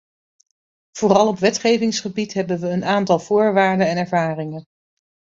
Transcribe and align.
Vooral 0.91 1.27
op 1.27 1.39
wetgevingsgebied 1.39 2.33
hebben 2.33 2.59
we 2.59 2.67
een 2.69 2.83
aantal 2.85 3.19
voorwaarden 3.19 3.87
en 3.87 3.97
ervaringen. 3.97 4.65